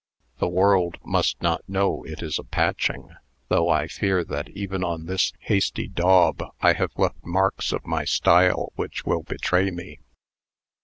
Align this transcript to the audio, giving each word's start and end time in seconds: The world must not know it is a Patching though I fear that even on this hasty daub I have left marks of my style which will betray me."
The 0.39 0.47
world 0.47 0.97
must 1.05 1.39
not 1.43 1.61
know 1.69 2.03
it 2.05 2.23
is 2.23 2.39
a 2.39 2.43
Patching 2.43 3.09
though 3.49 3.69
I 3.69 3.85
fear 3.87 4.23
that 4.23 4.49
even 4.49 4.83
on 4.83 5.05
this 5.05 5.31
hasty 5.41 5.87
daub 5.87 6.41
I 6.59 6.73
have 6.73 6.93
left 6.97 7.23
marks 7.23 7.71
of 7.71 7.85
my 7.85 8.05
style 8.05 8.71
which 8.73 9.05
will 9.05 9.21
betray 9.21 9.69
me." 9.69 9.99